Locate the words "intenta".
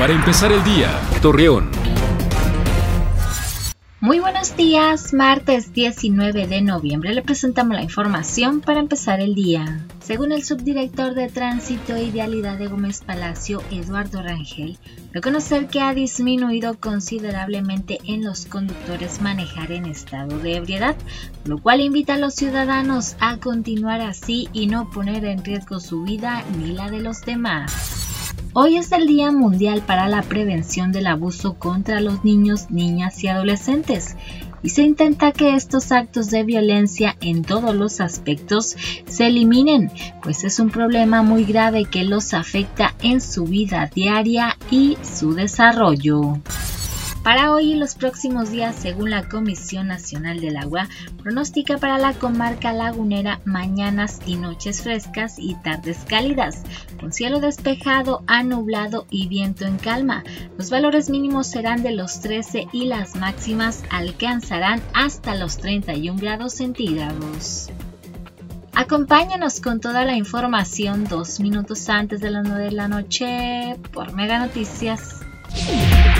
34.82-35.30